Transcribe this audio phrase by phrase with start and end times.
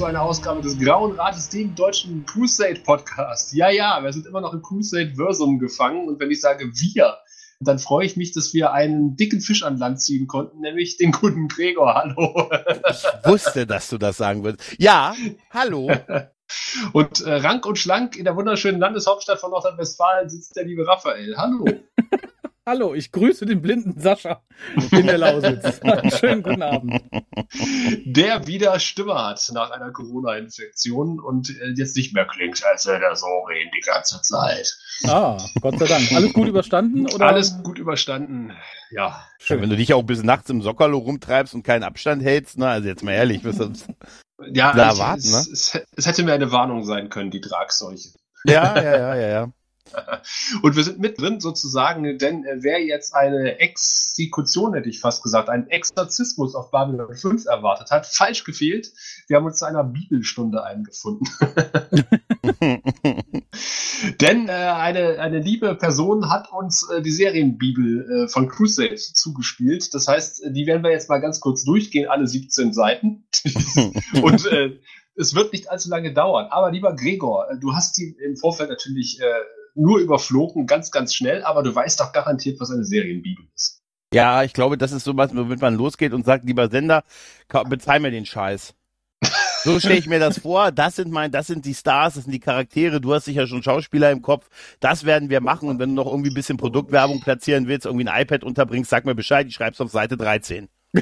[0.00, 3.52] zu einer Ausgabe des Grauen Rates, dem deutschen Crusade Podcast.
[3.52, 7.18] Ja, ja, wir sind immer noch im Crusade-Versum gefangen und wenn ich sage wir,
[7.60, 11.12] dann freue ich mich, dass wir einen dicken Fisch an Land ziehen konnten, nämlich den
[11.12, 11.94] guten Gregor.
[11.96, 12.50] Hallo.
[12.88, 14.74] Ich wusste, dass du das sagen würdest.
[14.78, 15.14] Ja,
[15.50, 15.92] hallo.
[16.94, 21.36] Und äh, rank und schlank in der wunderschönen Landeshauptstadt von Nordrhein-Westfalen sitzt der liebe Raphael.
[21.36, 21.66] Hallo.
[22.66, 24.42] Hallo, ich grüße den blinden Sascha
[24.92, 25.80] in der Lausitz.
[26.20, 27.00] Schönen guten Abend.
[28.04, 33.16] Der wieder Stimme hat nach einer Corona-Infektion und äh, jetzt nicht mehr klingt, als er
[33.16, 34.76] so reden die ganze Zeit.
[35.08, 36.12] Ah, Gott sei Dank.
[36.12, 37.06] Alles gut überstanden?
[37.06, 37.28] Oder?
[37.28, 38.52] Alles gut überstanden,
[38.90, 39.26] ja.
[39.40, 39.62] Schön.
[39.62, 42.68] Wenn du dich auch bis nachts im Sockerlo rumtreibst und keinen Abstand hältst, ne?
[42.68, 43.72] Also jetzt mal ehrlich, wirst du
[44.52, 45.38] ja, da warten, ne?
[45.38, 48.10] Es, es, es hätte mir eine Warnung sein können, die Tragseuche.
[48.44, 49.52] Ja, ja, ja, ja, ja.
[50.62, 55.48] Und wir sind mittendrin sozusagen, denn äh, wer jetzt eine Exekution, hätte ich fast gesagt,
[55.48, 58.92] einen Exorzismus auf Babylon 5 erwartet hat, falsch gefehlt.
[59.28, 61.26] Wir haben uns zu einer Bibelstunde eingefunden.
[64.20, 69.94] denn äh, eine, eine liebe Person hat uns äh, die Serienbibel äh, von Crusade zugespielt.
[69.94, 73.24] Das heißt, die werden wir jetzt mal ganz kurz durchgehen, alle 17 Seiten.
[74.22, 74.78] Und äh,
[75.16, 76.46] es wird nicht allzu lange dauern.
[76.50, 79.20] Aber lieber Gregor, du hast die im Vorfeld natürlich
[79.74, 83.80] nur überflogen, ganz, ganz schnell, aber du weißt doch garantiert, was eine Serienbibel ist.
[84.12, 87.04] Ja, ich glaube, das ist so was, womit man losgeht und sagt, lieber Sender,
[87.68, 88.74] bezahl mir den Scheiß.
[89.62, 90.72] So stelle ich mir das vor.
[90.72, 93.00] Das sind mein, das sind die Stars, das sind die Charaktere.
[93.00, 94.48] Du hast sicher schon Schauspieler im Kopf.
[94.80, 95.68] Das werden wir machen.
[95.68, 99.04] Und wenn du noch irgendwie ein bisschen Produktwerbung platzieren willst, irgendwie ein iPad unterbringst, sag
[99.04, 99.46] mir Bescheid.
[99.46, 100.68] Ich schreib's auf Seite 13.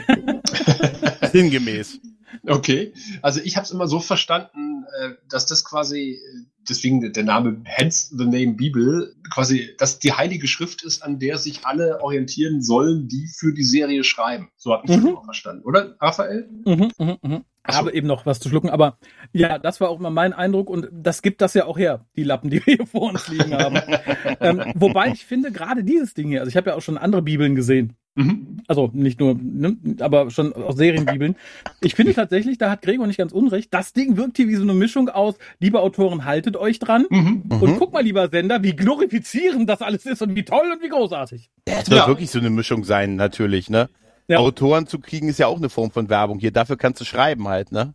[1.33, 2.01] Sinngemäß.
[2.47, 7.25] Okay, also ich habe es immer so verstanden, äh, dass das quasi, äh, deswegen der
[7.25, 12.01] Name Hence the Name Bibel, quasi, dass die heilige Schrift ist, an der sich alle
[12.03, 14.51] orientieren sollen, die für die Serie schreiben.
[14.57, 15.05] So habe ich mhm.
[15.05, 16.49] das auch verstanden, oder, Raphael?
[16.65, 17.41] Mhm, mh, mh.
[17.71, 18.97] Ich habe eben noch was zu schlucken, aber
[19.33, 22.23] ja, das war auch mal mein Eindruck und das gibt das ja auch her, die
[22.23, 23.77] Lappen, die wir hier vor uns liegen haben.
[24.41, 27.21] ähm, wobei ich finde, gerade dieses Ding hier, also ich habe ja auch schon andere
[27.21, 28.63] Bibeln gesehen, Mhm.
[28.67, 31.37] Also nicht nur, ne, aber schon aus Serienbibeln.
[31.81, 33.73] Ich finde tatsächlich, da hat Gregor nicht ganz unrecht.
[33.73, 37.07] Das Ding wirkt hier wie so eine Mischung aus, liebe Autoren, haltet euch dran.
[37.11, 37.45] Mhm.
[37.49, 37.79] Und mhm.
[37.79, 41.49] guck mal, lieber Sender, wie glorifizierend das alles ist und wie toll und wie großartig.
[41.65, 42.09] Das wird ja.
[42.09, 43.89] wirklich so eine Mischung sein, natürlich, ne?
[44.27, 44.39] Ja.
[44.39, 46.51] Autoren zu kriegen ist ja auch eine Form von Werbung hier.
[46.51, 47.95] Dafür kannst du schreiben halt, ne?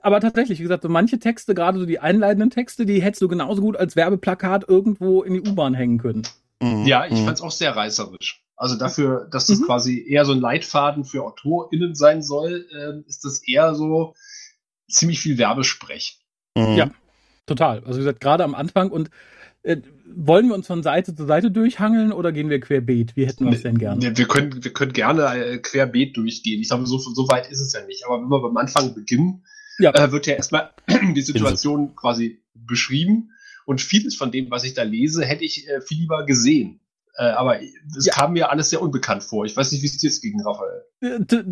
[0.00, 3.28] Aber tatsächlich, wie gesagt, so manche Texte, gerade so die einleitenden Texte, die hättest du
[3.28, 6.22] genauso gut als Werbeplakat irgendwo in die U-Bahn hängen können.
[6.62, 6.86] Mhm.
[6.86, 7.24] Ja, ich mhm.
[7.24, 8.42] fand's auch sehr reißerisch.
[8.56, 9.64] Also dafür, dass das mhm.
[9.66, 14.14] quasi eher so ein Leitfaden für AutorInnen sein soll, äh, ist das eher so
[14.88, 16.18] ziemlich viel Werbesprech.
[16.56, 16.76] Mhm.
[16.76, 16.90] Ja,
[17.44, 17.80] total.
[17.80, 19.10] Also wie gesagt, gerade am Anfang und
[19.62, 23.16] äh, wollen wir uns von Seite zu Seite durchhangeln oder gehen wir querbeet?
[23.16, 24.16] Wie hätten wir es denn gerne?
[24.16, 26.60] Wir können, wir können gerne äh, querbeet durchgehen.
[26.60, 28.06] Ich glaube, so, so weit ist es ja nicht.
[28.06, 29.44] Aber wenn wir beim Anfang beginnen,
[29.78, 29.92] ja.
[29.92, 30.70] äh, wird ja erstmal
[31.14, 33.32] die Situation quasi beschrieben.
[33.66, 36.80] Und vieles von dem, was ich da lese, hätte ich äh, viel lieber gesehen.
[37.18, 37.60] Äh, aber
[37.96, 38.12] es ja.
[38.12, 39.46] kam mir alles sehr unbekannt vor.
[39.46, 40.82] Ich weiß nicht, wie es jetzt gegen Raphael.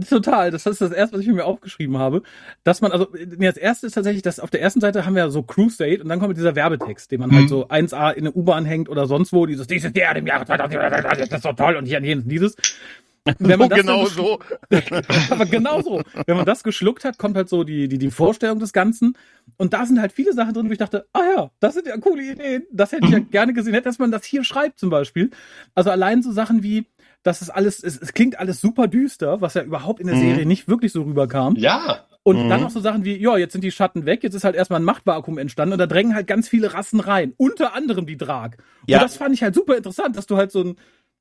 [0.09, 0.51] Total.
[0.51, 2.23] Das ist das erste, was ich mir aufgeschrieben habe.
[2.65, 5.31] Dass man, also, nee, das erste ist tatsächlich, dass auf der ersten Seite haben wir
[5.31, 7.57] so Crusade und dann kommt dieser Werbetext, den man halt mhm.
[7.71, 10.45] halt so 1A in eine U-Bahn hängt oder sonst wo, dieses, dieses Jahr, dem Jahr,
[10.45, 12.57] das ist doch toll und hier, hier dieses.
[13.39, 14.39] Wenn man das genau so.
[15.31, 16.03] aber genau so.
[16.27, 19.17] Wenn man das geschluckt hat, kommt halt so die, die, die Vorstellung des Ganzen.
[19.57, 21.97] Und da sind halt viele Sachen drin, wo ich dachte, ah ja, das sind ja
[21.97, 22.65] coole Ideen.
[22.71, 25.31] Das hätte ich ja gerne gesehen, hätte, dass man das hier schreibt zum Beispiel.
[25.75, 26.87] Also allein so Sachen wie,
[27.23, 30.21] dass es alles, es, es klingt alles super düster, was ja überhaupt in der mhm.
[30.21, 31.57] Serie nicht wirklich so rüberkam.
[31.57, 32.05] Ja.
[32.23, 32.49] Und mhm.
[32.49, 34.81] dann noch so Sachen wie, ja, jetzt sind die Schatten weg, jetzt ist halt erstmal
[34.81, 37.35] ein Machtvakuum entstanden und da drängen halt ganz viele Rassen rein.
[37.37, 38.53] Unter anderem die Drag.
[38.87, 38.99] Ja.
[38.99, 40.77] Und das fand ich halt super interessant, dass du halt so ein,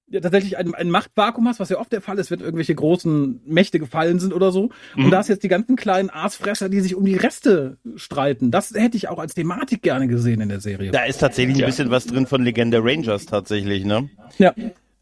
[0.08, 3.42] ja, tatsächlich ein, ein Machtvakuum hast, was ja oft der Fall ist, wenn irgendwelche großen
[3.46, 4.70] Mächte gefallen sind oder so.
[4.96, 5.06] Mhm.
[5.06, 8.52] Und da ist jetzt die ganzen kleinen Aasfresser, die sich um die Reste streiten.
[8.52, 10.92] Das hätte ich auch als Thematik gerne gesehen in der Serie.
[10.92, 14.10] Da ist tatsächlich ein bisschen was drin von Legende Rangers tatsächlich, ne?
[14.38, 14.54] Ja.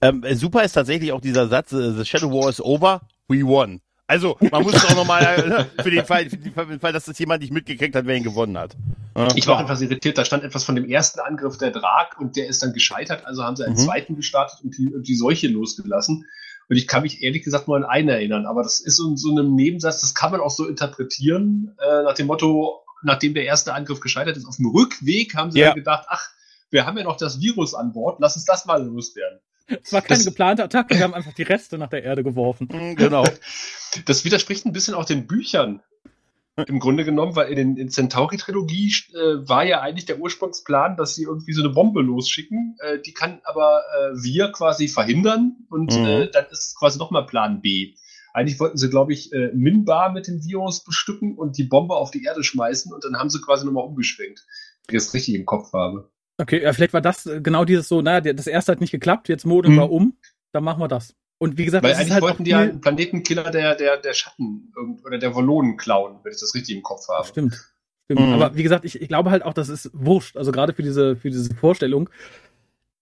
[0.02, 3.82] Ähm, super ist tatsächlich auch dieser Satz, äh, The Shadow War is over, we won.
[4.12, 7.42] Also, man muss auch nochmal, ne, für den Fall, für den Fall, dass das jemand
[7.42, 8.76] nicht mitgekriegt hat, wer ihn gewonnen hat.
[9.36, 12.36] Ich war auch etwas irritiert, da stand etwas von dem ersten Angriff der Drag und
[12.36, 13.80] der ist dann gescheitert, also haben sie einen mhm.
[13.80, 16.26] zweiten gestartet und die, und die Seuche losgelassen.
[16.68, 19.32] Und ich kann mich ehrlich gesagt nur an einen erinnern, aber das ist so, so
[19.32, 23.74] einem Nebensatz, das kann man auch so interpretieren, äh, nach dem Motto, nachdem der erste
[23.74, 25.68] Angriff gescheitert ist, auf dem Rückweg haben sie ja.
[25.68, 26.28] dann gedacht, ach,
[26.70, 29.40] wir haben ja noch das Virus an Bord, lass uns das mal loswerden.
[29.84, 32.68] Es war keine das, geplante Attacke, wir haben einfach die Reste nach der Erde geworfen.
[32.72, 33.24] Mhm, genau.
[34.06, 35.82] Das widerspricht ein bisschen auch den Büchern.
[36.68, 41.16] Im Grunde genommen, weil in, den, in Centauri-Trilogie äh, war ja eigentlich der Ursprungsplan, dass
[41.16, 42.78] sie irgendwie so eine Bombe losschicken.
[42.80, 46.06] Äh, die kann aber äh, wir quasi verhindern und mhm.
[46.06, 47.94] äh, dann ist quasi nochmal Plan B.
[48.34, 52.12] Eigentlich wollten sie, glaube ich, äh, Minbar mit dem Virus bestücken und die Bombe auf
[52.12, 54.46] die Erde schmeißen und dann haben sie quasi nochmal umgeschwenkt.
[54.88, 56.10] Wenn ich das richtig im Kopf habe.
[56.42, 59.30] Okay, ja, vielleicht war das äh, genau dieses so, naja, das erste hat nicht geklappt,
[59.30, 59.82] jetzt modeln Hm.
[59.82, 60.18] wir um,
[60.54, 61.16] dann machen wir das.
[61.38, 63.76] Und wie gesagt, Weil das ist eigentlich halt wollten auch die ja einen Planetenkiller der,
[63.76, 64.74] der, der Schatten
[65.06, 67.28] oder der Volonen klauen, wenn ich das richtig im Kopf habe.
[67.28, 67.74] Stimmt.
[68.06, 68.28] Stimmt.
[68.28, 68.34] Mhm.
[68.34, 70.38] Aber wie gesagt, ich, ich glaube halt auch, das ist wurscht.
[70.38, 72.10] Also gerade für diese, für diese Vorstellung.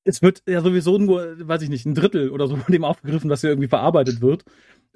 [0.06, 3.30] Es wird ja sowieso nur, weiß ich nicht, ein Drittel oder so von dem aufgegriffen,
[3.30, 4.46] was hier irgendwie verarbeitet wird.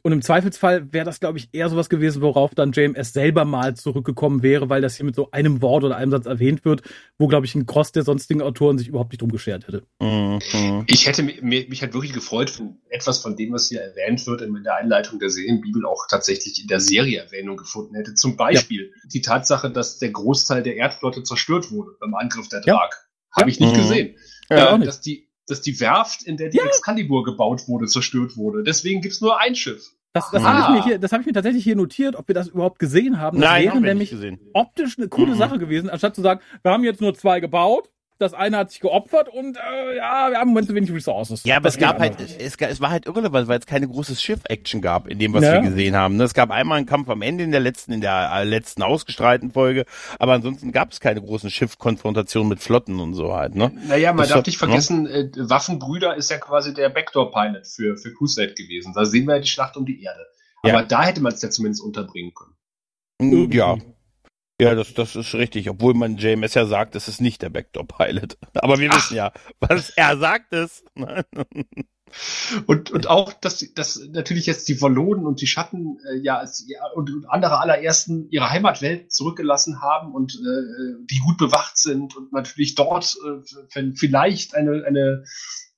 [0.05, 3.73] Und im Zweifelsfall wäre das, glaube ich, eher sowas gewesen, worauf dann JMS selber mal
[3.77, 6.81] zurückgekommen wäre, weil das hier mit so einem Wort oder einem Satz erwähnt wird,
[7.17, 9.83] wo, glaube ich, ein Gross der sonstigen Autoren sich überhaupt nicht drum geschert hätte.
[10.01, 10.83] Mhm.
[10.87, 14.27] Ich hätte mi- mir, mich halt wirklich gefreut, wenn etwas von dem, was hier erwähnt
[14.27, 18.13] wird, in der Einleitung der Serienbibel auch tatsächlich in der Serie Erwähnung gefunden hätte.
[18.13, 22.73] Zum Beispiel die Tatsache, dass der Großteil der Erdflotte zerstört wurde beim Angriff der Ja.
[22.75, 22.89] Drag.
[23.31, 23.77] Habe ich nicht Mhm.
[23.77, 24.15] gesehen.
[24.49, 24.87] Ja, auch Äh, nicht.
[24.89, 26.65] dass, die, dass die Werft, in der die Ja.
[26.65, 28.63] Excalibur gebaut wurde, zerstört wurde.
[28.63, 29.91] Deswegen gibt's nur ein Schiff.
[30.13, 30.53] Das, das Ah.
[30.53, 32.77] habe ich mir hier, das habe ich mir tatsächlich hier notiert, ob wir das überhaupt
[32.77, 33.39] gesehen haben.
[33.41, 34.49] Das Nein, wäre haben wir nicht nämlich gesehen.
[34.53, 35.37] optisch eine coole Mhm.
[35.39, 38.79] Sache gewesen, anstatt zu sagen, wir haben jetzt nur zwei gebaut, das eine hat sich
[38.79, 41.43] geopfert und äh, ja, wir haben im Moment zu wenig Resources.
[41.43, 44.15] Ja, aber Das es gab halt, es, es war halt irrelevant, weil es keine große
[44.15, 45.53] Schiff-Action gab in dem, was Ja.
[45.53, 46.15] wir gesehen haben.
[46.17, 46.23] ne?
[46.23, 49.51] Es gab einmal einen Kampf am Ende in der letzten, in der äh, letzten ausgestrahlten
[49.51, 49.85] Folge,
[50.19, 53.71] aber ansonsten gab es keine großen Schiffkonfrontationen mit Flotten und so halt, ne?
[53.87, 57.97] Naja, man Das darf hat- nicht vergessen, äh, Waffenbrüder ist ja quasi der Backdoor-Pilot für,
[57.97, 58.93] für Crusade gewesen.
[58.95, 60.25] Da sehen wir ja die Schlacht um die Erde.
[60.63, 60.73] Ja.
[60.75, 63.51] Aber da hätte man es ja zumindest unterbringen können.
[63.51, 63.77] Ja.
[64.61, 68.37] Ja, das, das ist richtig, obwohl man JMS ja sagt, es ist nicht der Backdoor-Pilot.
[68.53, 70.83] Aber wir wissen ja, was er sagt es.
[72.67, 76.63] Und, und auch, dass, dass natürlich jetzt die Wallonen und die Schatten äh, ja, als,
[76.67, 82.15] ja und, und andere allerersten ihre Heimatwelt zurückgelassen haben und äh, die gut bewacht sind
[82.15, 85.23] und natürlich dort äh, vielleicht eine, eine,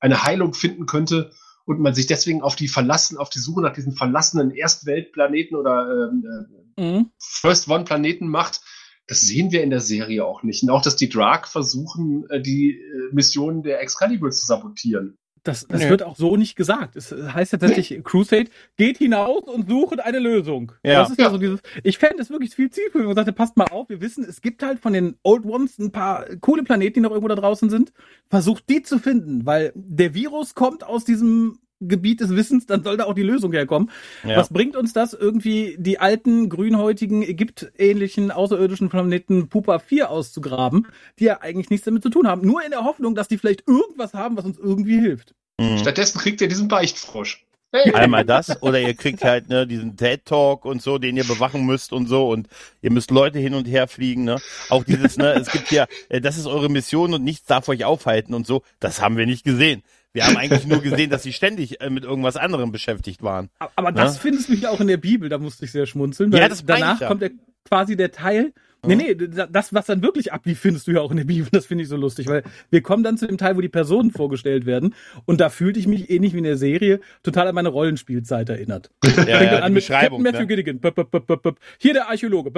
[0.02, 1.32] eine Heilung finden könnte
[1.66, 6.10] und man sich deswegen auf die verlassen, auf die Suche nach diesen verlassenen Erstweltplaneten oder
[6.12, 7.12] ähm, äh, Mhm.
[7.18, 8.62] First One Planeten macht,
[9.08, 10.64] das sehen wir in der Serie auch nicht.
[10.64, 15.18] Und auch, dass die Drag versuchen, äh, die äh, Missionen der Excalibur zu sabotieren.
[15.46, 16.96] Das, das wird auch so nicht gesagt.
[16.96, 20.72] Es heißt ja tatsächlich, Crusade geht hinaus und sucht eine Lösung.
[20.84, 21.02] Ja.
[21.02, 21.32] Das ist ja, Ja.
[21.32, 24.26] so dieses, ich fände es wirklich viel zielführender und sagte, passt mal auf, wir wissen,
[24.28, 27.36] es gibt halt von den Old Ones ein paar coole Planeten, die noch irgendwo da
[27.36, 27.94] draußen sind.
[28.28, 32.98] Versucht die zu finden, weil der Virus kommt aus diesem Gebiet des Wissens, dann soll
[32.98, 33.92] da auch die Lösung herkommen.
[34.24, 34.38] Ja.
[34.38, 40.88] Was bringt uns das, irgendwie die alten, grünhäutigen, Ägypt-ähnlichen, außerirdischen Planeten Pupa 4 auszugraben,
[41.20, 42.46] die ja eigentlich nichts damit zu tun haben?
[42.46, 45.34] Nur in der Hoffnung, dass die vielleicht irgendwas haben, was uns irgendwie hilft.
[45.60, 45.78] Mhm.
[45.78, 47.46] Stattdessen kriegt ihr diesen Beichtfrosch.
[47.72, 51.26] Hey, Einmal das oder ihr kriegt halt ne, diesen TED Talk und so, den ihr
[51.26, 52.48] bewachen müsst und so und
[52.82, 54.24] ihr müsst Leute hin und her fliegen.
[54.24, 54.38] Ne?
[54.70, 57.84] Auch dieses, ne, es gibt ja, äh, das ist eure Mission und nichts darf euch
[57.84, 58.62] aufhalten und so.
[58.80, 59.84] Das haben wir nicht gesehen.
[60.16, 63.50] Wir haben eigentlich nur gesehen, dass sie ständig äh, mit irgendwas anderem beschäftigt waren.
[63.60, 64.22] Aber- Aber das Ja.
[64.22, 66.32] findest du ja auch in der Bibel, da musste ich sehr schmunzeln.
[66.32, 67.30] Ja, das danach kommt ja
[67.66, 68.54] quasi der Teil.
[68.88, 71.48] Nee, nee, da- das, was dann wirklich ablief, findest du ja auch in der Bibel.
[71.52, 74.12] Das finde ich so lustig, weil wir kommen dann zu dem Teil, wo die Personen
[74.12, 74.94] vorgestellt werden.
[75.26, 78.92] Und da fühlte ich mich ähnlich wie in der Serie total an meine Rollenspielzeit erinnert.
[79.06, 79.88] Ja, Fängt ja, dann an mit.
[79.88, 80.48] Captain Matthew Ne?
[80.48, 80.80] Gilligan.
[80.80, 81.60] Bup, bup, bup.
[81.80, 82.52] Hier der Archäologe.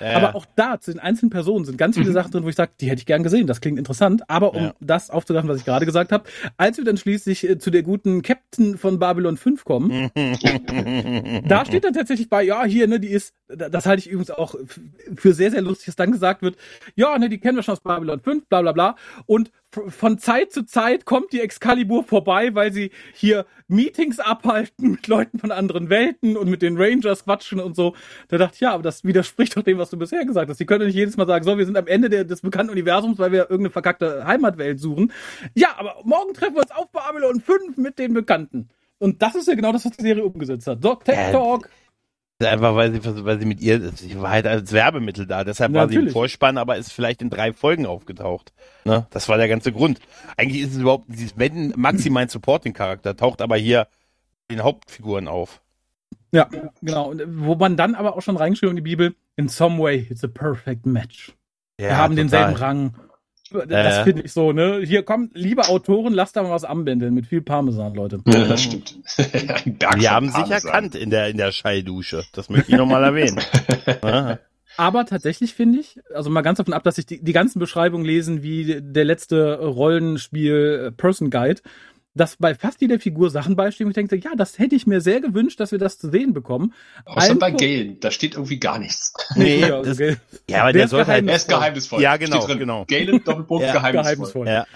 [0.00, 2.54] Ja, Aber auch da, zu den einzelnen Personen sind ganz viele Sachen drin, wo ich
[2.56, 3.46] sage, die hätte ich gern gesehen.
[3.46, 4.22] Das klingt interessant.
[4.28, 4.74] Aber um Ja.
[4.80, 6.24] das aufzugreifen, was ich gerade gesagt habe,
[6.56, 10.10] als wir dann schließlich äh, zu der guten Captain von Babylon 5 kommen,
[11.48, 14.54] da steht dann tatsächlich bei, ja, hier, ne, die ist, das halte ich übrigens auch
[15.20, 16.56] für sehr, sehr lustig, dass dann gesagt wird,
[16.94, 18.96] ja, ne, die kennen wir schon aus Babylon 5, bla bla bla.
[19.26, 25.06] Und von Zeit zu Zeit kommt die Excalibur vorbei, weil sie hier Meetings abhalten mit
[25.06, 27.94] Leuten von anderen Welten und mit den Rangers quatschen und so.
[28.28, 30.58] Da dachte ich, ja, aber das widerspricht doch dem, was du bisher gesagt hast.
[30.58, 32.72] Die können doch nicht jedes Mal sagen, so, wir sind am Ende der, des bekannten
[32.72, 35.12] Universums, weil wir irgendeine verkackte Heimatwelt suchen.
[35.54, 38.68] Ja, aber morgen treffen wir uns auf Babylon 5 mit den Bekannten.
[38.98, 40.82] Und das ist ja genau das, was die Serie umgesetzt hat.
[40.82, 41.70] So, Tech Talk.
[42.40, 45.80] Einfach weil sie, weil sie mit ihr, sie war halt als Werbemittel da, deshalb Ja,
[45.80, 46.10] war sie im.
[46.10, 48.52] Vorspann, aber ist vielleicht in drei Folgen aufgetaucht.
[48.84, 49.06] Ne?
[49.10, 50.00] Das war der ganze Grund.
[50.38, 53.88] Eigentlich ist es überhaupt, sie ist wenn maximal ein Supporting-Charakter, taucht aber hier
[54.50, 55.60] den Hauptfiguren auf.
[56.32, 56.48] Ja,
[56.80, 57.10] genau.
[57.10, 60.06] Und äh, wo man dann aber auch schon reingeschrieben in die Bibel, in some way,
[60.08, 61.32] it's a perfect match.
[61.76, 62.94] Wir haben denselben Rang.
[63.50, 64.04] Das Äh.
[64.04, 64.80] finde ich so, ne?
[64.84, 68.20] Hier kommt, liebe Autoren, lasst da mal was anbändeln mit viel Parmesan, Leute.
[68.26, 68.96] Ja, das stimmt.
[69.18, 70.66] Ein Berg Wir haben sich Parmesan.
[70.68, 72.24] erkannt in der, in der Scheidusche.
[72.32, 73.40] Das möchte ich nochmal erwähnen.
[74.76, 78.04] Aber tatsächlich finde ich, also mal ganz davon ab, dass ich die, die ganzen Beschreibungen
[78.04, 81.60] lesen, wie der letzte Rollenspiel Person Guide,
[82.20, 85.00] dass bei fast jeder Figur Sachen beistehen, wo ich denke, ja, das hätte ich mir
[85.00, 86.74] sehr gewünscht, dass wir das zu sehen bekommen.
[87.06, 89.14] Außer Allen bei Galen, da steht irgendwie gar nichts.
[89.36, 90.18] Nee, ja, das- gell.
[90.48, 91.26] ja, aber der ist soll halt?
[91.26, 92.02] Er ist geheimnisvoll.
[92.02, 92.58] Ja, genau, Steht drin.
[92.58, 92.84] genau.
[92.86, 94.44] Galen, Doppelpunkt, Ja, geheimnisvoll.
[94.44, 94.46] geheimnisvoll.
[94.48, 94.66] ja.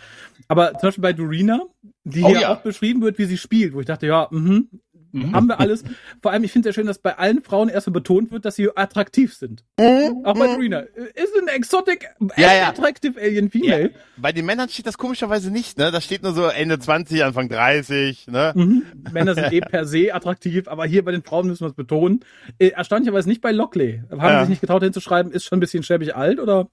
[0.48, 1.60] Aber zum Beispiel bei Dorina,
[2.04, 2.54] die Oh hier ja.
[2.54, 4.68] auch beschrieben wird, wie sie spielt, wo ich dachte, ja, mhm,
[5.14, 5.32] Mhm.
[5.32, 5.84] Haben wir alles.
[6.20, 8.56] Vor allem, ich finde es sehr schön, dass bei allen Frauen erstmal betont wird, dass
[8.56, 9.64] sie attraktiv sind.
[9.78, 10.24] Mhm.
[10.24, 10.80] Auch bei Marina.
[10.80, 12.68] Ist ein exotic, ja, ja.
[12.68, 13.90] attractive alien female.
[13.92, 13.98] Ja.
[14.16, 15.92] Bei den Männern steht das komischerweise nicht, ne?
[15.92, 18.52] Da steht nur so Ende 20, Anfang 30, ne?
[18.56, 18.82] Mhm.
[19.12, 22.24] Männer sind eh per se attraktiv, aber hier bei den Frauen müssen wir es betonen.
[22.58, 24.02] Äh, erstaunlicherweise nicht bei Lockley.
[24.10, 24.40] Haben ja.
[24.40, 26.68] sie sich nicht getraut hinzuschreiben, ist schon ein bisschen schäbig alt, oder?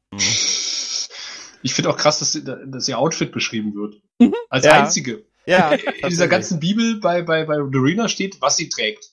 [1.63, 4.01] Ich finde auch krass, dass, dass ihr Outfit beschrieben wird.
[4.19, 4.33] Mhm.
[4.49, 5.25] Als einzige.
[5.45, 9.11] Ja, in dieser ganzen Bibel bei, bei, bei Dorina steht, was sie trägt.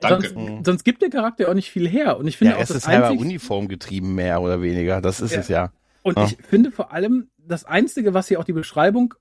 [0.00, 0.28] Danke.
[0.28, 0.64] Sonst, mhm.
[0.64, 2.18] sonst gibt der Charakter auch nicht viel her.
[2.18, 5.00] Und ich finde ja, auch es ist halber Uniform getrieben, mehr oder weniger.
[5.00, 5.40] Das ist ja.
[5.40, 5.72] es ja.
[6.02, 6.24] Und ja.
[6.24, 9.14] ich finde vor allem, das Einzige, was hier auch die Beschreibung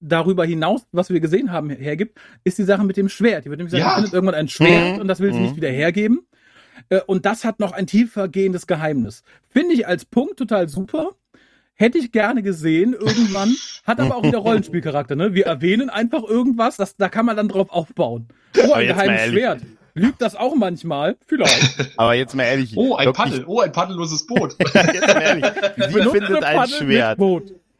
[0.00, 3.44] darüber hinaus, was wir gesehen haben, hergibt, ist die Sache mit dem Schwert.
[3.44, 3.94] Hier wird nämlich sagen, ja.
[3.94, 5.00] findet irgendwann ein Schwert mhm.
[5.00, 5.44] und das will sie mhm.
[5.46, 6.26] nicht wieder hergeben.
[6.90, 9.22] Äh, und das hat noch ein tiefer gehendes Geheimnis.
[9.48, 11.12] Finde ich als Punkt total super.
[11.78, 13.54] Hätte ich gerne gesehen irgendwann,
[13.84, 15.14] hat aber auch wieder Rollenspielcharakter.
[15.14, 15.34] Ne?
[15.34, 18.28] Wir erwähnen einfach irgendwas, das, da kann man dann drauf aufbauen.
[18.58, 19.60] Oh, ein geheimes Schwert.
[19.92, 21.16] Lügt das auch manchmal?
[21.26, 21.92] Vielleicht.
[21.98, 22.72] Aber jetzt mal ehrlich.
[22.76, 23.44] Oh, ein Paddel.
[23.46, 24.56] Oh, ein paddelloses Boot.
[24.58, 25.44] jetzt mal ehrlich.
[25.76, 27.18] Sie findet ein Schwert.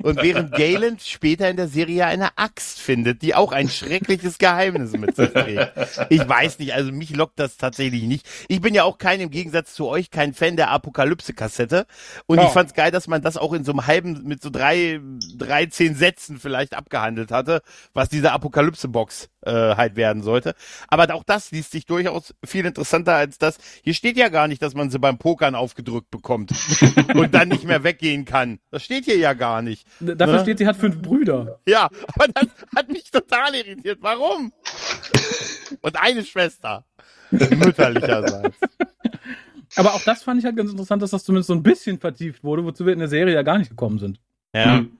[0.02, 4.92] Und während Galen später in der Serie eine Axt findet, die auch ein schreckliches Geheimnis
[4.92, 5.72] mit sich trägt.
[6.10, 8.26] Ich weiß nicht, also mich lockt das tatsächlich nicht.
[8.48, 11.86] Ich bin ja auch kein, im Gegensatz zu euch, kein Fan der Apokalypse-Kassette.
[12.26, 12.42] Und oh.
[12.44, 15.00] ich fand's geil, dass man das auch in so einem halben, mit so drei,
[15.36, 17.62] dreizehn Sätzen vielleicht abgehandelt hatte,
[17.94, 20.54] was diese Apokalypse-Box halt werden sollte.
[20.88, 23.58] Aber auch das liest sich durchaus viel interessanter als das.
[23.82, 26.52] Hier steht ja gar nicht, dass man sie beim Pokern aufgedrückt bekommt
[27.14, 28.58] und dann nicht mehr weggehen kann.
[28.70, 29.86] Das steht hier ja gar nicht.
[30.00, 30.40] Dafür ne?
[30.42, 31.60] steht, sie hat fünf Brüder.
[31.66, 33.98] Ja, aber das hat mich total irritiert.
[34.00, 34.52] Warum?
[35.80, 36.84] Und eine Schwester.
[37.30, 38.56] Mütterlicherseits.
[39.76, 42.44] Aber auch das fand ich halt ganz interessant, dass das zumindest so ein bisschen vertieft
[42.44, 44.20] wurde, wozu wir in der Serie ja gar nicht gekommen sind.
[44.54, 44.80] Ja.
[44.80, 44.98] Mhm.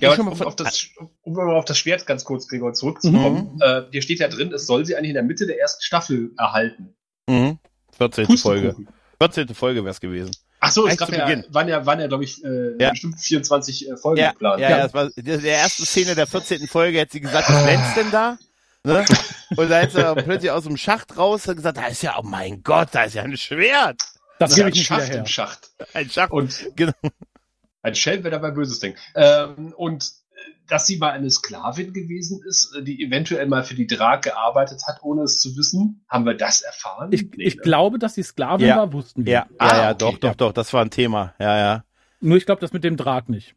[0.00, 0.86] Ja, um, auf das,
[1.22, 3.54] um mal auf das Schwert ganz kurz, Gregor, zurückzukommen.
[3.54, 3.62] Mhm.
[3.62, 6.32] Äh, hier steht ja drin, es soll sie eigentlich in der Mitte der ersten Staffel
[6.36, 6.94] erhalten.
[7.28, 7.58] Mhm.
[7.96, 8.36] 14.
[8.36, 8.76] Folge.
[9.18, 9.54] 14.
[9.54, 10.32] Folge wäre es gewesen.
[10.60, 12.90] Ach so, es gab ja, waren ja, waren ja, glaube ich, äh, ja.
[12.90, 14.60] bestimmt 24 äh, Folgen ja, geplant.
[14.60, 16.68] Ja, ja, das war der erste Szene der 14.
[16.68, 18.38] Folge, hat sie gesagt, was glänzt denn da?
[18.84, 19.04] Ne?
[19.56, 22.22] Und da hat sie plötzlich aus dem Schacht raus und gesagt, da ist ja, oh
[22.22, 24.00] mein Gott, da ist ja ein Schwert.
[24.38, 25.70] Das ist ein Schacht im Schacht.
[25.94, 26.32] Ein Schacht.
[26.32, 26.92] Und genau.
[27.82, 28.94] Ein Schelm wäre dabei böses Ding.
[29.14, 30.36] Ähm, und äh,
[30.68, 34.82] dass sie mal eine Sklavin gewesen ist, äh, die eventuell mal für die Drag gearbeitet
[34.86, 36.04] hat, ohne es zu wissen.
[36.08, 37.10] Haben wir das erfahren?
[37.12, 37.62] Ich, nee, ich ne?
[37.62, 38.76] glaube, dass sie Sklavin ja.
[38.76, 39.32] war, wussten wir.
[39.32, 39.98] Ja, ah, ja, ja okay.
[39.98, 41.34] doch, doch, doch, das war ein Thema.
[41.38, 41.84] Ja, ja.
[42.20, 43.56] Nur ich glaube, das mit dem Drag nicht.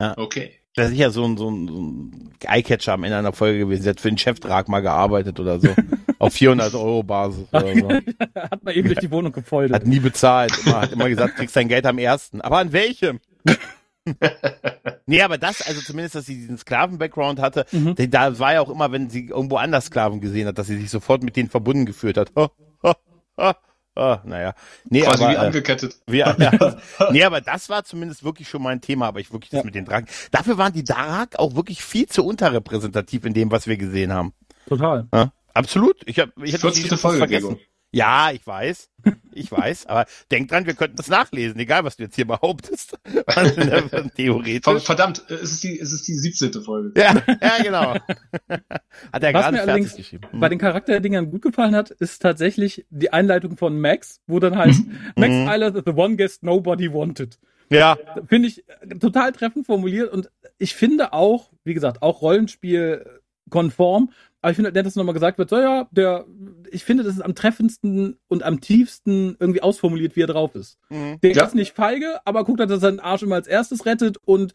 [0.00, 0.16] Ja.
[0.16, 0.52] Okay.
[0.74, 3.82] Das ist ja so ein, so ein, so ein Eyecatcher am Ende einer Folge gewesen.
[3.82, 5.68] Sie hat für den Chefdrag mal gearbeitet oder so.
[6.18, 7.88] Auf 400 Euro Basis oder so.
[8.34, 9.74] hat man eben durch die Wohnung gefolgt.
[9.74, 10.52] Hat nie bezahlt.
[10.64, 12.40] Immer, hat immer gesagt, kriegst dein Geld am ersten.
[12.40, 13.20] Aber an welchem?
[15.06, 17.94] nee, aber das, also zumindest, dass sie diesen Sklaven-Background hatte, mhm.
[18.10, 20.90] da war ja auch immer, wenn sie irgendwo anders Sklaven gesehen hat, dass sie sich
[20.90, 22.30] sofort mit denen verbunden geführt hat.
[22.34, 22.48] Oh,
[22.82, 22.92] oh,
[23.36, 23.52] oh,
[23.96, 24.52] Ah, naja.
[24.90, 25.96] Nee, Quasi aber, wie äh, angekettet.
[26.06, 26.36] Wie, ja,
[27.10, 29.64] nee, aber das war zumindest wirklich schon mal ein Thema, aber ich wirklich das ja.
[29.64, 30.06] mit den Drachen.
[30.30, 34.34] Dafür waren die Darak auch wirklich viel zu unterrepräsentativ in dem, was wir gesehen haben.
[34.68, 35.06] Total.
[35.14, 36.02] Ja, absolut.
[36.06, 37.58] Ich habe ich hätte die Folge vergessen.
[37.92, 38.90] Ja, ich weiß.
[39.32, 39.86] Ich weiß.
[39.86, 42.98] Aber denk dran, wir könnten das nachlesen, egal was du jetzt hier behauptest.
[44.16, 44.82] Theoretisch.
[44.82, 46.62] Verdammt, es ist die, es ist die 17.
[46.62, 46.92] Folge.
[47.00, 47.94] Ja, ja genau.
[49.12, 50.28] Hat er gerade fertig geschrieben.
[50.32, 54.86] Bei den Charakterdingern gut gefallen hat, ist tatsächlich die Einleitung von Max, wo dann heißt,
[54.86, 54.98] mhm.
[55.16, 55.48] Max mhm.
[55.48, 57.38] Island is the one guest nobody wanted.
[57.70, 57.96] Ja.
[58.26, 58.64] Finde ich
[59.00, 63.04] total treffend formuliert und ich finde auch, wie gesagt, auch Rollenspiel
[63.50, 64.10] konform
[64.42, 66.24] aber ich finde, nett, dass nochmal gesagt wird, so ja, der,
[66.70, 70.78] ich finde, das ist am treffendsten und am tiefsten irgendwie ausformuliert, wie er drauf ist.
[70.88, 71.18] Mhm.
[71.22, 71.44] Der ja.
[71.44, 74.54] ist nicht feige, aber guckt, dass er seinen Arsch immer als erstes rettet und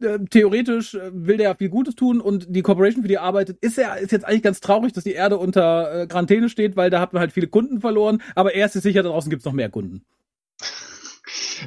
[0.00, 3.22] äh, theoretisch äh, will der ja viel Gutes tun und die Corporation, für die er
[3.22, 6.76] arbeitet, ist er ist jetzt eigentlich ganz traurig, dass die Erde unter äh, Quarantäne steht,
[6.76, 9.30] weil da hat man halt viele Kunden verloren, aber er ist sich sicher, da draußen
[9.30, 10.04] gibt's noch mehr Kunden.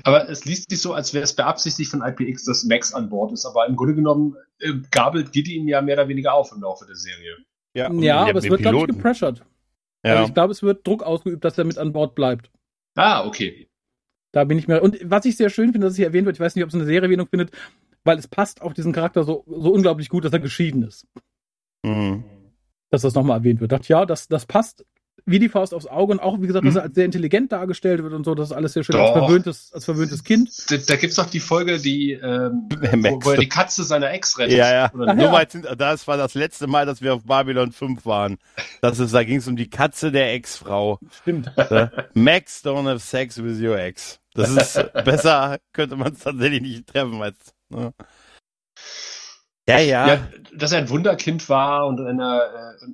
[0.03, 3.31] Aber es liest sich so, als wäre es beabsichtigt von IPX, dass Max an Bord
[3.31, 3.45] ist.
[3.45, 6.85] Aber im Grunde genommen äh, gabelt Giddy ihn ja mehr oder weniger auf im Laufe
[6.85, 7.37] der Serie.
[7.73, 9.43] Ja, ja aber es wird, glaube ich, gepressured.
[10.03, 10.13] Ja.
[10.15, 12.51] Also ich glaube, es wird Druck ausgeübt, dass er mit an Bord bleibt.
[12.95, 13.67] Ah, okay.
[14.31, 14.81] Da bin ich mir.
[14.81, 16.69] Und was ich sehr schön finde, dass es hier erwähnt wird, ich weiß nicht, ob
[16.69, 17.51] es eine Serie-Erwähnung findet,
[18.03, 21.07] weil es passt auf diesen Charakter so, so unglaublich gut, dass er geschieden ist.
[21.83, 22.23] Mhm.
[22.91, 23.71] Dass das nochmal erwähnt wird.
[23.71, 24.85] Ich dachte, ja, das, das passt
[25.25, 26.87] wie die Faust aufs Auge und auch, wie gesagt, dass er mhm.
[26.87, 29.85] als sehr intelligent dargestellt wird und so, das ist alles sehr schön als verwöhntes, als
[29.85, 30.51] verwöhntes Kind.
[30.69, 34.37] Da, da gibt's doch die Folge, die, ähm, wo, wo, er die Katze seiner Ex
[34.37, 34.57] rettet.
[34.57, 34.93] Ja, ja.
[34.93, 38.37] Oder so weit sind, das war das letzte Mal, dass wir auf Babylon 5 waren.
[38.81, 40.99] Das ist, da ging's um die Katze der Ex-Frau.
[41.21, 41.51] Stimmt.
[42.13, 44.19] Max, don't have sex with your ex.
[44.35, 47.37] Das ist, besser könnte man es tatsächlich nicht treffen als,
[47.69, 47.93] ne?
[49.67, 50.07] Ja, ja.
[50.07, 52.87] Ja, dass er ein Wunderkind war und einer, äh,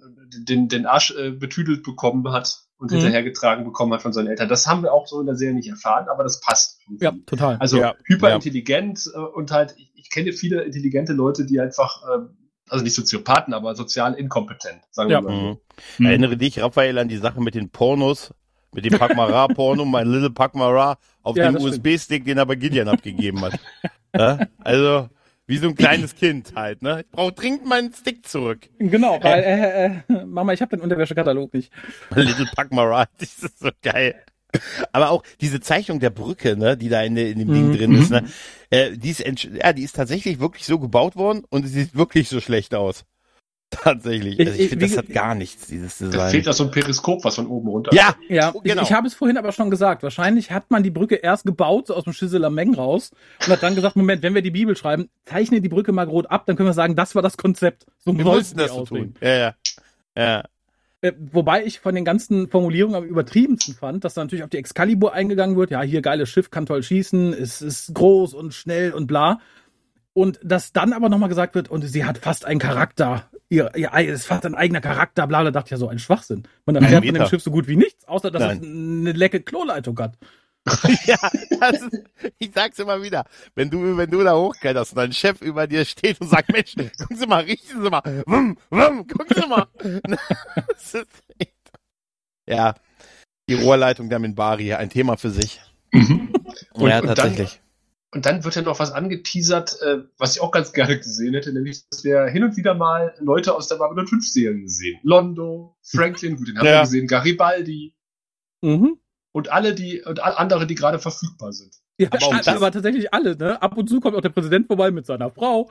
[0.46, 2.96] den, den Arsch äh, betüdelt bekommen hat und Mhm.
[2.96, 4.48] hinterhergetragen bekommen hat von seinen Eltern.
[4.50, 6.80] Das haben wir auch so in der Serie nicht erfahren, aber das passt.
[6.88, 7.04] irgendwie.
[7.06, 7.58] Ja, total.
[7.58, 12.20] Also Ja, hyperintelligent äh, und halt, ich, ich kenne viele intelligente Leute, die einfach, äh,
[12.70, 15.22] also nicht Soziopathen, aber sozial inkompetent, sagen Ja.
[15.22, 15.52] wir mal.
[15.52, 15.58] Mhm.
[15.98, 16.06] Mhm.
[16.06, 18.34] Erinnere dich, Raphael, an die Sache mit den Pornos,
[18.74, 23.42] mit dem Pakmara-Porno, mein Little Pakmara, auf Ja, dem USB-Stick, den er bei Gideon abgegeben
[23.42, 23.60] hat.
[24.16, 24.40] ja?
[24.60, 25.10] Also,
[25.52, 27.02] wie so ein kleines Kind halt, ne?
[27.02, 28.70] Ich brauche dringend meinen Stick zurück.
[28.80, 31.74] Genau, weil, äh, äh, Mama, ich habe den Unterwäschekatalog nicht.
[32.16, 34.16] Little Pakmara, das ist so geil.
[34.94, 37.72] Aber auch diese Zeichnung der Brücke, ne, die da in, in dem Ding Mhm.
[37.78, 38.24] drin ist, ne,
[38.70, 42.30] äh, die ist, ja, die ist tatsächlich wirklich so gebaut worden und sie sieht wirklich
[42.30, 43.04] so schlecht aus.
[43.72, 44.38] Tatsächlich.
[44.38, 46.32] Ich- Also ich ich- finde, das hat gar nichts, dieses Da Design.
[46.32, 47.94] fehlt da so ein Periskop, was von oben runter.
[47.94, 48.82] Ja, Ja, genau.
[48.84, 50.04] ich, ich habe es vorhin aber schon gesagt.
[50.04, 53.12] Wahrscheinlich hat man die Brücke erst gebaut, so aus dem Schisseler Meng raus,
[53.46, 56.26] und hat dann gesagt, Moment, wenn wir die Bibel schreiben, zeichne die Brücke mal grob
[56.30, 57.86] ab, dann können wir sagen, das war das Konzept.
[58.00, 59.16] So wir mussten das so tun.
[59.22, 59.56] Ja, ja.
[60.18, 60.44] Ja.
[61.04, 64.58] Äh, wobei ich von den ganzen Formulierungen am übertriebensten fand, dass da natürlich auf die
[64.58, 65.72] Excalibur eingegangen wird.
[65.72, 69.40] Ja, hier geiles Schiff, kann toll schießen, es ist groß und schnell und bla.
[70.14, 73.30] Und dass dann aber nochmal gesagt wird, und sie hat fast einen Charakter.
[73.52, 76.00] Ihr, ihr Ei ist fast ein eigener Charakter, bla, bla, dachte ich ja so ein
[76.00, 76.44] Schwachsinn.
[76.66, 77.28] Man erfährt von dem.
[77.28, 78.58] Schiff so gut wie nichts, außer dass Nein.
[78.60, 80.18] es eine lecke Kloleitung hat.
[81.06, 81.18] ja,
[81.60, 82.04] das ist,
[82.38, 83.26] ich sag's immer wieder.
[83.56, 86.76] Wenn du, wenn du da hochkletterst und dein Chef über dir steht und sagt, Mensch,
[86.98, 89.68] gucken Sie mal, riechen Sie mal, wumm, wumm, gucken Sie mal.
[90.70, 91.52] Das ist echt,
[92.48, 92.76] ja,
[93.50, 95.60] die Rohrleitung der Minbari, ein Thema für sich.
[95.92, 96.32] Mhm.
[96.72, 97.60] Und- ja, und dann- tatsächlich.
[98.14, 101.54] Und dann wird ja noch was angeteasert, äh, was ich auch ganz gerne gesehen hätte,
[101.54, 105.00] nämlich, dass wir hin und wieder mal Leute aus der Babylon 5 Serien sehen.
[105.04, 106.74] Londo, Franklin, gut, den haben Ja.
[106.74, 107.94] wir gesehen, Garibaldi
[108.62, 108.98] Mhm.
[109.32, 111.74] und alle, die, und all- andere, die gerade verfügbar sind.
[111.98, 113.62] Ja, Aber auch aber, tatsächlich alle, ne?
[113.62, 115.70] Ab und zu kommt auch der Präsident vorbei mit seiner Frau.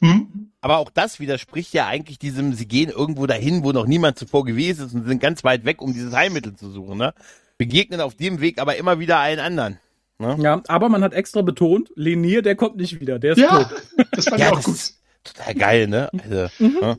[0.00, 0.52] Hm?
[0.60, 4.44] Aber auch das widerspricht ja eigentlich diesem, sie gehen irgendwo dahin, wo noch niemand zuvor
[4.44, 7.12] gewesen ist und sind ganz weit weg, um dieses Heilmittel zu suchen, ne?
[7.58, 9.78] Begegnen auf dem Weg aber immer wieder allen anderen.
[10.40, 13.82] Ja, aber man hat extra betont, Lenier, der kommt nicht wieder, der ist Ja, tot.
[14.12, 14.74] das fand Ja, ich auch das gut.
[14.74, 16.10] ist total geil, ne?
[16.12, 16.78] Also, Mhm.
[16.80, 16.96] ja.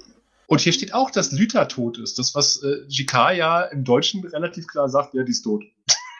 [0.47, 2.19] Und hier steht auch, dass Lyta tot ist.
[2.19, 5.63] Das, was äh, JK ja im Deutschen relativ klar sagt, ja, die ist tot.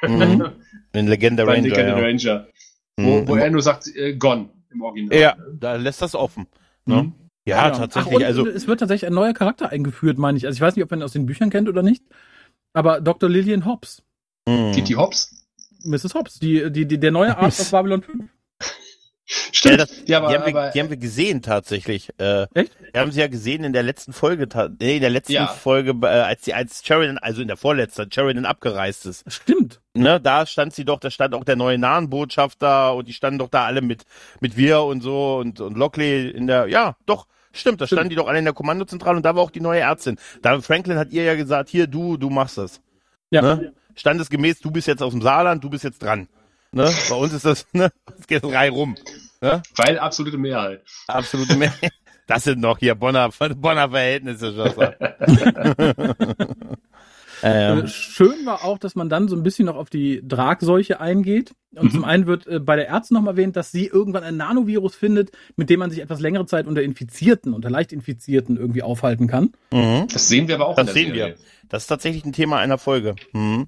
[0.02, 0.50] Mhm.
[0.94, 1.76] In Legende Bei Ranger.
[1.76, 1.96] The Ja.
[1.98, 2.48] Ranger.
[2.98, 3.28] Wo, Mhm.
[3.28, 5.20] wo er nur sagt, äh, gone im Original.
[5.20, 6.48] ja, da lässt das offen.
[6.86, 7.04] Ne?
[7.04, 7.14] Mhm.
[7.46, 8.16] Ja, Ach, tatsächlich.
[8.16, 10.46] und also, es wird tatsächlich ein neuer Charakter eingeführt, meine ich.
[10.46, 12.04] Also ich weiß nicht, ob man ihn aus den Büchern kennt oder nicht.
[12.74, 13.30] Aber Dr.
[13.30, 14.02] Lillian Hobbs,
[14.48, 14.72] mh.
[14.74, 15.43] Kitty Hobbs.
[15.84, 16.14] Mrs.
[16.16, 18.24] Hobbs, die, die, die, der neue Arzt aus Babylon 5.
[19.26, 19.80] Ja, Stimmt.
[19.80, 22.10] das, Ja, aber, die, haben wir, aber die haben wir gesehen tatsächlich.
[22.20, 22.74] Äh, Echt?
[22.92, 24.48] Wir haben sie ja gesehen in der letzten Folge,
[24.82, 25.48] nee, in der letzten Ja.
[25.48, 29.24] Folge, äh, als die als Sheridan, also in der vorletzten, Sheridan abgereist ist.
[29.32, 29.80] Stimmt.
[29.94, 33.48] Ne, da stand sie doch, da stand auch der neue Nahenbotschafter und die standen doch
[33.50, 34.04] da alle mit
[34.42, 37.98] mit wir und so und und Lockley in der, ja, doch, stimmt, da Stimmt.
[38.00, 40.18] standen die doch alle in der Kommandozentrale und da war auch die neue Ärztin.
[40.42, 42.82] Da Franklin hat ihr ja gesagt, hier du, du machst das.
[43.30, 43.42] Ja.
[43.42, 43.74] Ne?
[43.96, 46.28] Standesgemäß, du bist jetzt aus dem Saarland, du bist jetzt dran.
[46.72, 46.90] Ne?
[47.10, 48.96] Bei uns ist das, ne, es geht Reihe rum.
[49.42, 49.62] Ne?
[49.76, 50.82] weil absolute Mehrheit.
[51.08, 51.74] Absolute Mehr.
[52.26, 54.96] Das sind noch hier Bonner, Bonner Verhältnisse, Schlosser.
[57.44, 61.02] ähm, Äh, Schön war auch, dass man dann so ein bisschen noch auf die Dragseuche
[61.02, 61.52] eingeht.
[61.76, 61.92] Und Mhm.
[61.92, 64.96] zum einen wird äh, bei der Ärztin noch mal erwähnt, dass sie irgendwann ein Nanovirus
[64.96, 69.52] findet, mit dem man sich etwas längere Zeit unter Infizierten, unter Leichtinfizierten irgendwie aufhalten kann.
[69.74, 70.08] mhm.
[70.12, 71.36] Das sehen wir aber auch Das in der sehen Serie.
[71.36, 71.36] wir.
[71.68, 73.16] Das ist tatsächlich ein Thema einer Folge.
[73.34, 73.68] Mhm.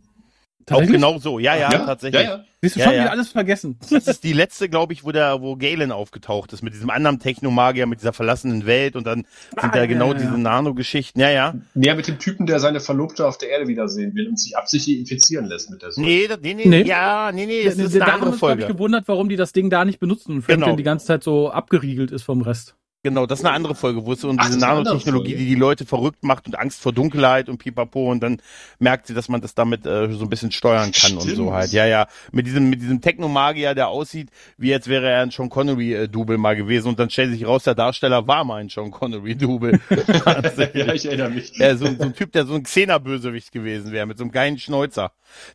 [0.71, 1.38] Auch genau so.
[1.39, 2.23] Ja, ja, tatsächlich.
[2.23, 2.43] Ja, ja.
[2.62, 3.01] Siehst du Ja, schon ja.
[3.04, 3.78] wieder alles vergessen.
[3.91, 7.19] Das ist die letzte, glaube ich, wo der, wo Galen aufgetaucht ist, mit diesem anderen
[7.19, 9.25] Technomagier, mit dieser verlassenen Welt und dann
[9.56, 10.38] Ah, sind da ja, genau ja, diese ja.
[10.38, 11.19] Nano-Geschichten.
[11.19, 11.54] Ja, ja.
[11.75, 14.97] Ja, mit dem Typen, der seine Verlobte auf der Erde wiedersehen will und sich absichtlich
[14.97, 16.04] infizieren lässt mit der Sucht.
[16.06, 16.82] Nee, nee, nee, Nee.
[16.84, 18.65] ja, nee, nee, das Da- ist eine andere glaub ich, Folge.
[18.67, 20.75] gewundert, warum die das Ding da nicht benutzen und Franklin Genau.
[20.78, 22.75] die ganze Zeit so abgeriegelt ist vom Rest.
[23.05, 25.85] Genau, das ist eine andere Folge, wo es um Ach, diese Nanotechnologie, die die Leute
[25.85, 28.41] verrückt macht und Angst vor Dunkelheit und pipapo und dann
[28.79, 31.37] merkt sie, dass man das damit äh, so ein bisschen steuern kann und Stimmt.
[31.37, 31.71] so halt.
[31.71, 35.49] Ja, ja, mit diesem mit diesem Technomagier, der aussieht, wie jetzt wäre er ein Sean
[35.49, 38.69] Connery äh, Double mal gewesen und dann stellt sich raus, der Darsteller war mal ein
[38.69, 39.79] Sean Connery Double.
[40.73, 41.55] ja, ich erinnere mich.
[41.59, 44.57] Ja, so, so ein Typ, der so ein Xena-Bösewicht gewesen wäre, mit so einem geilen
[44.57, 45.11] Schnäuzer.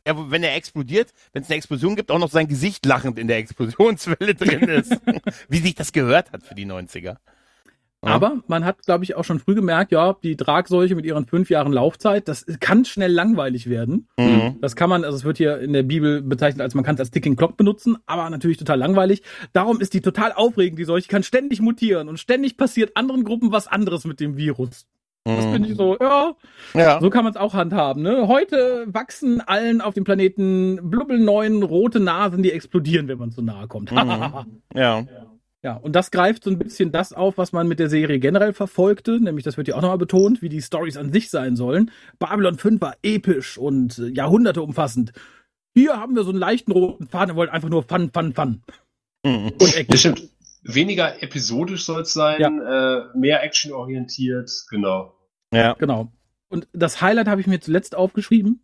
[0.06, 3.26] Ja, wenn er explodiert, wenn es eine Explosion gibt, auch noch sein Gesicht lachend in
[3.26, 4.96] der Explosionswelle drin ist.
[5.48, 7.16] Wie sich das gehört hat für die 90er.
[8.02, 8.12] Ja.
[8.14, 11.50] Aber man hat, glaube ich, auch schon früh gemerkt, ja, die Dragseuche mit ihren fünf
[11.50, 14.08] Jahren Laufzeit, das kann schnell langweilig werden.
[14.18, 14.56] Mhm.
[14.62, 17.00] Das kann man, also es wird hier in der Bibel bezeichnet, als man kann es
[17.00, 19.22] als Ticking Clock benutzen, aber natürlich total langweilig.
[19.52, 23.52] Darum ist die total aufregend, die Seuche kann ständig mutieren und ständig passiert anderen Gruppen
[23.52, 24.86] was anderes mit dem Virus.
[25.24, 25.52] Das Mhm.
[25.52, 26.34] finde ich so, ja,
[26.72, 26.98] Ja.
[27.02, 28.02] so kann man es auch handhaben.
[28.02, 28.26] Ne?
[28.26, 33.68] Heute wachsen allen auf dem Planeten blubbelneuen rote Nasen, die explodieren, wenn man zu nahe
[33.68, 33.92] kommt.
[33.92, 33.96] Mhm.
[34.74, 35.04] Ja.
[35.62, 38.54] Ja, und das greift so ein bisschen das auf, was man mit der Serie generell
[38.54, 41.90] verfolgte, nämlich das wird ja auch nochmal betont, wie die Stories an sich sein sollen.
[42.18, 45.12] Babylon 5 war episch und äh, Jahrhunderte umfassend.
[45.74, 48.62] Hier haben wir so einen leichten roten Faden, wir wollen einfach nur Fun, Fun, Fun.
[49.24, 49.52] Mhm.
[49.60, 50.16] Und Action.
[50.16, 50.30] Stimmt.
[50.62, 53.08] Weniger episodisch soll es sein, ja.
[53.12, 55.14] äh, mehr actionorientiert, genau.
[55.52, 55.74] Ja.
[55.74, 56.12] Genau.
[56.48, 58.60] Und das Highlight habe ich mir zuletzt aufgeschrieben.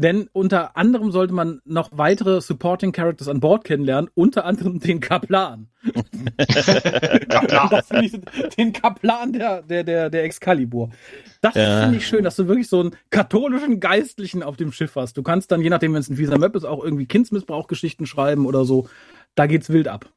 [0.00, 5.00] Denn unter anderem sollte man noch weitere Supporting Characters an Bord kennenlernen, unter anderem den
[5.00, 5.68] Kaplan.
[7.28, 7.82] Kaplan.
[8.02, 8.18] Ich,
[8.56, 10.88] den Kaplan der, der, der, der Excalibur.
[11.42, 11.82] Das ja.
[11.82, 15.18] finde ich schön, dass du wirklich so einen katholischen Geistlichen auf dem Schiff hast.
[15.18, 18.46] Du kannst dann, je nachdem, wenn es ein fieser Möb ist, auch irgendwie Kindsmissbrauchgeschichten schreiben
[18.46, 18.88] oder so.
[19.34, 20.10] Da geht's wild ab.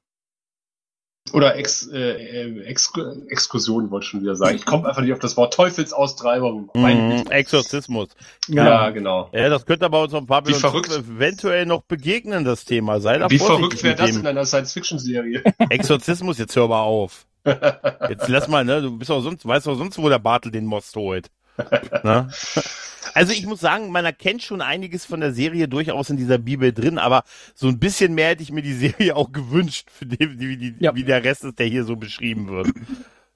[1.31, 2.91] Oder Ex, äh, Ex,
[3.29, 4.55] Exkursion wollte ich schon wieder sagen.
[4.55, 6.69] Ich komme einfach nicht auf das Wort Teufelsaustreibung.
[6.75, 8.09] Mm, Exorzismus.
[8.47, 9.29] Ja, ja, genau.
[9.31, 12.99] Ja, das könnte aber uns auf Babylon verrückt, eventuell noch begegnen, das Thema.
[12.99, 15.43] Sei da Wie verrückt wäre das in einer Science-Fiction-Serie?
[15.69, 17.25] Exorzismus, jetzt hör mal auf.
[18.09, 18.81] Jetzt lass mal, ne?
[18.81, 21.29] Du bist auch sonst, weißt auch sonst, wo der Bartel den Most holt.
[22.03, 22.29] Ne?
[23.13, 26.73] Also ich muss sagen, man erkennt schon einiges von der Serie durchaus in dieser Bibel
[26.73, 30.39] drin, aber so ein bisschen mehr hätte ich mir die Serie auch gewünscht, für die,
[30.39, 30.95] wie, die, ja.
[30.95, 32.69] wie der Rest ist, der hier so beschrieben wird.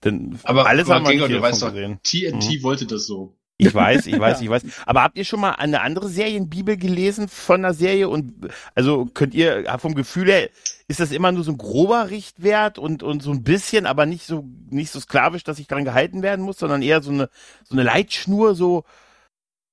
[0.03, 1.99] Denn aber, alles aber haben wir Gregor, nicht du weißt doch, gesehen.
[2.03, 2.63] TNT mhm.
[2.63, 3.35] wollte das so.
[3.57, 4.63] Ich weiß, ich weiß, ich weiß.
[4.85, 8.09] Aber habt ihr schon mal eine andere Serienbibel gelesen von der Serie?
[8.09, 8.33] Und
[8.75, 10.49] also könnt ihr vom Gefühl her,
[10.87, 14.25] ist das immer nur so ein grober Richtwert und, und so ein bisschen, aber nicht
[14.25, 17.29] so, nicht so sklavisch, dass ich daran gehalten werden muss, sondern eher so eine,
[17.63, 18.85] so eine Leitschnur, so,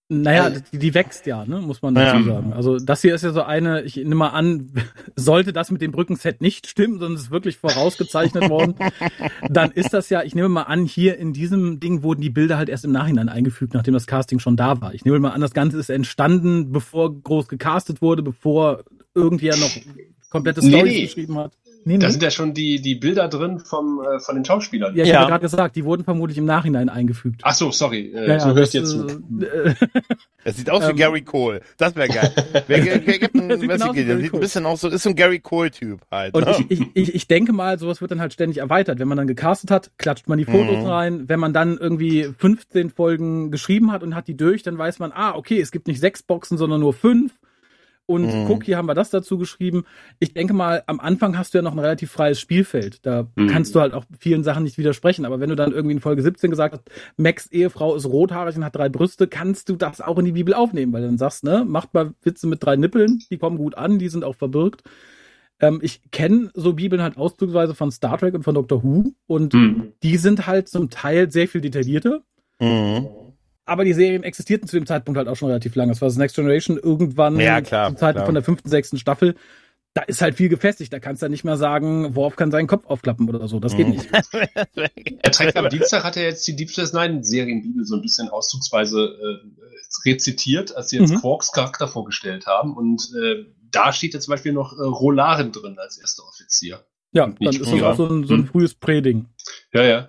[0.09, 2.35] naja, äh, die, die wächst ja, ne, muss man dazu ja.
[2.35, 2.53] sagen.
[2.53, 4.73] Also das hier ist ja so eine, ich nehme mal an,
[5.17, 8.75] sollte das mit dem Brückenset nicht stimmen, sondern es ist wirklich vorausgezeichnet worden,
[9.49, 12.59] dann ist das ja, ich nehme mal an, hier in diesem Ding wurden die Bilder
[12.59, 14.95] halt erst im Nachhinein eingefügt, nachdem das Casting schon da war.
[14.95, 19.71] Ich nehme mal an, das Ganze ist entstanden, bevor groß gecastet wurde, bevor irgendwer noch
[20.35, 21.03] komplette Storys nee, nee.
[21.03, 21.53] geschrieben hat.
[21.87, 24.97] Nee, da sind ja schon die, die Bilder drin vom, äh, von den Schauspielern.
[24.97, 25.21] Ja, ich ja.
[25.21, 27.43] habe gerade gesagt, die wurden vermutlich im Nachhinein eingefügt.
[27.45, 28.11] Ach so, sorry.
[28.15, 29.07] Äh, ja, so hörst du jetzt zu.
[29.07, 29.75] Äh,
[30.45, 31.61] das sieht aus wie ähm, Gary Cole.
[31.77, 32.33] Das wäre geil.
[32.67, 35.15] wer, wer, gibt ein, das sieht, genau sieht ein bisschen aus so, ist so ein
[35.15, 36.35] Gary Cole-Typ halt.
[36.35, 36.57] Und ne?
[36.69, 38.99] ich, ich, ich, ich denke mal, sowas wird dann halt ständig erweitert.
[38.99, 40.87] Wenn man dann gecastet hat, klatscht man die Fotos mhm.
[40.87, 41.29] rein.
[41.29, 45.13] Wenn man dann irgendwie 15 Folgen geschrieben hat und hat die durch, dann weiß man,
[45.13, 47.35] ah, okay, es gibt nicht sechs Boxen, sondern nur fünf
[48.07, 48.47] und mhm.
[48.47, 49.85] guck, hier haben wir das dazu geschrieben.
[50.19, 53.05] Ich denke mal, am Anfang hast du ja noch ein relativ freies Spielfeld.
[53.07, 53.47] Da mhm.
[53.47, 55.25] kannst du halt auch vielen Sachen nicht widersprechen.
[55.25, 58.65] Aber wenn du dann irgendwie in Folge 17 gesagt hast, Max Ehefrau ist rothaarig und
[58.65, 61.45] hat drei Brüste, kannst du das auch in die Bibel aufnehmen, weil du dann sagst,
[61.45, 64.83] ne, macht mal Witze mit drei Nippeln, die kommen gut an, die sind auch verbirgt.
[65.61, 69.55] Ähm, ich kenne so Bibeln halt ausdrucksweise von Star Trek und von Doctor Who und
[69.55, 69.93] mhm.
[70.03, 72.21] die sind halt zum Teil sehr viel detaillierter.
[73.65, 75.93] Mhm aber die Serien existierten zu dem Zeitpunkt halt auch schon relativ lange.
[75.93, 79.37] Es war das Next Generation irgendwann ja, klar, zur Zeit von der fünften, sechsten Staffel.
[79.95, 80.93] Da ist halt viel gefestigt.
[80.93, 83.61] Da kannst du ja nicht mehr sagen, Worf kann seinen Kopf aufklappen oder so.
[83.61, 84.09] Das geht nicht.
[85.23, 88.29] er trägt am Dienstag hat er jetzt die Deep Space Nine Serienbibel so ein bisschen
[88.29, 91.21] auszugsweise äh, rezitiert, als sie jetzt mhm.
[91.21, 92.77] Quarks Charakter vorgestellt haben.
[92.77, 96.85] Und äh, da steht jetzt zum Beispiel noch äh, Rolaren drin als erster Offizier.
[97.13, 98.47] Ja, dann ist das auch so ein, so ein hm.
[98.49, 99.27] frühes Preding.
[99.73, 100.09] Ja, ja.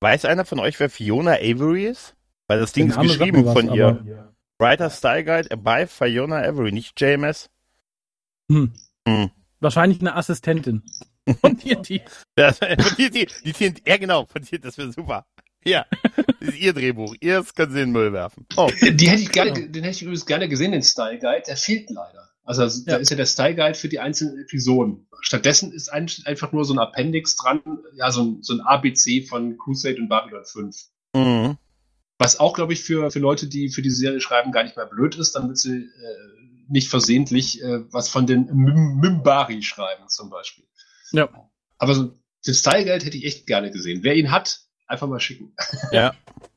[0.00, 2.16] Weiß einer von euch, wer Fiona Avery ist?
[2.50, 4.02] Weil das Ding ist geschrieben was, von ihr.
[4.04, 4.34] Ja.
[4.58, 7.48] Writer Style Guide by Fiona Avery, nicht JMS.
[8.50, 8.72] Hm.
[9.06, 9.30] Hm.
[9.60, 10.82] Wahrscheinlich eine Assistentin.
[11.42, 12.00] Von dir, die.
[12.34, 15.26] Das, von dir, die, die, die, ja, genau, von dir, das wäre super.
[15.64, 15.86] Ja,
[16.16, 17.14] das ist ihr Drehbuch.
[17.20, 18.46] Ihr könnt sie in den Müll werfen.
[18.56, 18.68] Oh.
[18.80, 21.44] Die hätte ich gerne, den hätte ich übrigens gerne gesehen, den Style Guide.
[21.46, 22.30] Der fehlt leider.
[22.42, 22.94] Also, ja.
[22.94, 25.06] da ist ja der Style Guide für die einzelnen Episoden.
[25.20, 27.60] Stattdessen ist einfach nur so ein Appendix dran,
[27.94, 30.76] ja, so ein, so ein ABC von Crusade und Babylon 5.
[31.14, 31.58] Mhm.
[32.20, 34.84] Was auch, glaube ich, für, für Leute, die für die Serie schreiben, gar nicht mehr
[34.84, 35.88] blöd ist, damit sie äh,
[36.68, 40.66] nicht versehentlich äh, was von den Mimbari schreiben, zum Beispiel.
[41.12, 41.30] Ja.
[41.78, 42.14] Aber so
[42.46, 44.00] den Style Guide hätte ich echt gerne gesehen.
[44.02, 45.54] Wer ihn hat, einfach mal schicken.
[45.92, 46.14] Ja.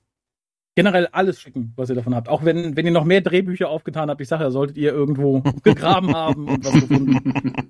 [0.75, 2.29] generell alles schicken, was ihr davon habt.
[2.29, 5.41] Auch wenn, wenn ihr noch mehr Drehbücher aufgetan habt, ich sage ja, solltet ihr irgendwo
[5.63, 7.61] gegraben haben und was gefunden.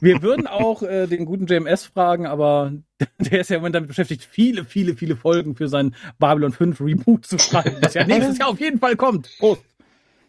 [0.00, 2.72] Wir würden auch äh, den guten JMS fragen, aber
[3.18, 6.80] der ist ja im Moment damit beschäftigt, viele, viele, viele Folgen für sein Babylon 5
[6.80, 9.30] Reboot zu schreiben, das ja nächstes Jahr auf jeden Fall kommt.
[9.38, 9.62] Prost.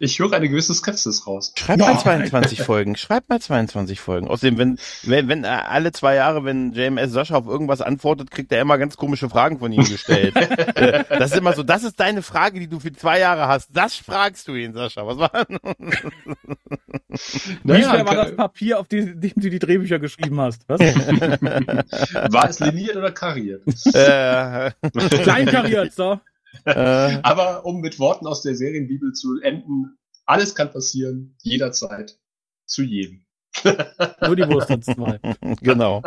[0.04, 1.54] Ich höre eine gewisse Skepsis raus.
[1.56, 2.98] Schreib mal 22 Folgen.
[2.98, 4.28] Schreib mal 22 Folgen.
[4.28, 8.52] Außerdem, wenn, wenn, wenn äh, alle zwei Jahre, wenn JMS Sascha auf irgendwas antwortet, kriegt
[8.52, 10.36] er immer ganz komische Fragen von ihm gestellt.
[10.74, 13.70] Äh, das ist immer so, das ist deine Frage, die du für zwei Jahre hast.
[13.74, 15.06] Das fragst du ihn, Sascha.
[15.06, 15.32] Was war?
[17.64, 20.68] Wie schwer war das Papier, auf dem du die Drehbücher geschrieben hast?
[20.68, 20.80] Was?
[22.34, 23.62] War es liniert oder kariert?
[23.94, 24.72] Äh,
[25.22, 26.20] Klein kariert, so.
[26.66, 26.74] Äh.
[27.24, 32.18] Aber um mit Worten aus der Serienbibel zu enden, alles kann passieren, jederzeit,
[32.66, 33.26] zu jedem.
[34.26, 35.20] Nur die Wurst hat's zwei.
[35.62, 36.02] Genau.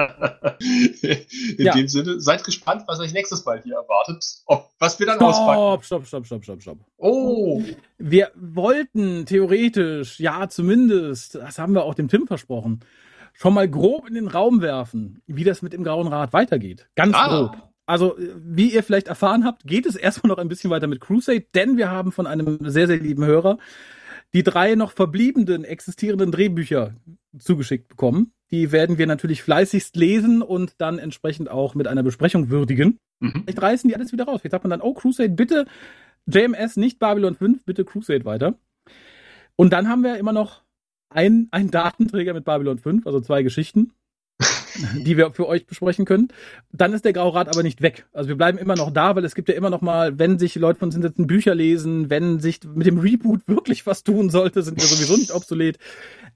[0.58, 1.74] In Ja.
[1.74, 4.24] dem Sinne, seid gespannt, was euch nächstes Mal hier erwartet.
[4.46, 5.82] Oh, was wir dann auspacken.
[5.84, 6.78] Stopp, stopp, stopp, stopp, stopp, stopp.
[6.96, 7.62] Oh,
[7.98, 12.80] Wir wollten theoretisch, ja, zumindest, das haben wir auch dem Tim versprochen,
[13.32, 16.88] schon mal grob in den Raum werfen, wie das mit dem Grauen Rad weitergeht.
[16.96, 17.28] Ganz Ah.
[17.28, 17.62] grob.
[17.86, 21.00] Also, äh, wie ihr vielleicht erfahren habt, geht es erstmal noch ein bisschen weiter mit
[21.00, 23.58] Crusade, denn wir haben von einem sehr, sehr lieben Hörer
[24.34, 26.94] die drei noch verbliebenen existierenden Drehbücher
[27.38, 28.32] zugeschickt bekommen.
[28.50, 32.98] Die werden wir natürlich fleißigst lesen und dann entsprechend auch mit einer Besprechung würdigen.
[33.20, 33.42] Mhm.
[33.44, 34.40] Vielleicht reißen die alles wieder raus.
[34.40, 35.66] Vielleicht sagt man dann, oh, Crusade, bitte
[36.26, 38.58] JMS, nicht Babylon 5, bitte Crusade weiter.
[39.56, 40.62] Und dann haben wir immer noch
[41.08, 43.92] ein, ein Datenträger mit Babylon 5, also zwei Geschichten,
[44.94, 46.28] die wir für euch besprechen können.
[46.72, 48.06] Dann ist der Graurat aber nicht weg.
[48.12, 50.54] Also wir bleiben immer noch da, weil es gibt ja immer noch mal, wenn sich
[50.56, 54.62] Leute von uns hinsetzen, Bücher lesen, wenn sich mit dem Reboot wirklich was tun sollte,
[54.62, 55.78] sind wir sowieso nicht obsolet.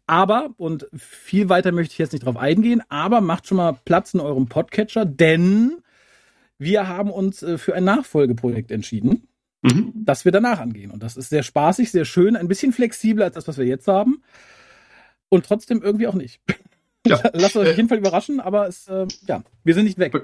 [0.06, 4.14] Aber, und viel weiter möchte ich jetzt nicht drauf eingehen, aber macht schon mal Platz
[4.14, 5.78] in eurem Podcatcher, denn
[6.58, 9.28] wir haben uns äh, für ein Nachfolgeprojekt entschieden
[9.62, 9.92] Mhm.
[9.94, 10.90] das wir danach angehen.
[10.90, 13.88] Und das ist sehr spaßig, sehr schön, ein bisschen flexibler als das, was wir jetzt
[13.88, 14.22] haben.
[15.28, 16.40] Und trotzdem irgendwie auch nicht.
[17.06, 17.20] Ja.
[17.32, 20.14] Lasst euch Äh, auf jeden Fall überraschen, aber es, äh, ja, wir sind nicht weg.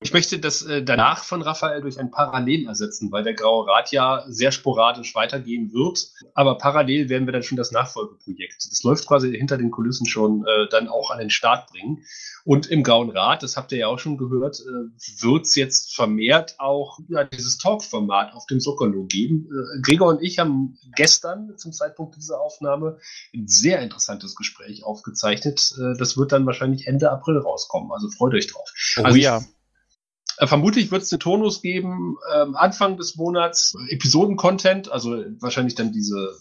[0.00, 3.92] Ich möchte das äh, danach von Raphael durch ein Parallel ersetzen, weil der Graue Rat
[3.92, 6.10] ja sehr sporadisch weitergehen wird.
[6.34, 8.66] Aber parallel werden wir dann schon das Nachfolgeprojekt.
[8.70, 12.04] Das läuft quasi hinter den Kulissen schon äh, dann auch an den Start bringen.
[12.44, 15.94] Und im Grauen Rat, das habt ihr ja auch schon gehört, äh, wird es jetzt
[15.94, 19.48] vermehrt auch ja, dieses Talk-Format auf dem Sokolo geben.
[19.50, 22.98] Äh, Gregor und ich haben gestern zum Zeitpunkt dieser Aufnahme
[23.34, 25.72] ein sehr interessantes Gespräch aufgezeichnet.
[25.98, 27.90] Das wird dann wahrscheinlich Ende April rauskommen.
[27.92, 28.68] Also freut euch drauf.
[28.98, 29.42] Oh Also ich- ja.
[30.38, 35.92] Äh, Vermutlich wird es den Tonus geben, ähm, Anfang des Monats Episoden-Content, also wahrscheinlich dann
[35.92, 36.36] diese,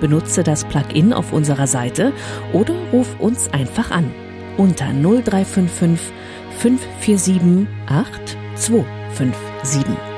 [0.00, 2.14] Benutze das Plugin auf unserer Seite
[2.54, 4.10] oder ruf uns einfach an
[4.56, 6.10] unter 0355
[6.58, 9.47] 547 825.
[9.64, 10.17] 7.